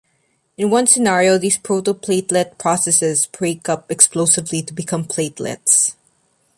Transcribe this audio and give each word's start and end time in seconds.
In 0.57 0.71
one 0.71 0.87
scenario, 0.87 1.37
these 1.37 1.59
proto-platelet 1.59 2.57
processes 2.57 3.27
break 3.27 3.69
up 3.69 3.91
explosively 3.91 4.63
to 4.63 4.73
become 4.73 5.05
platelets. 5.05 5.93